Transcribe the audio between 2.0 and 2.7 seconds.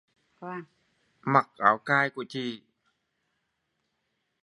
của chị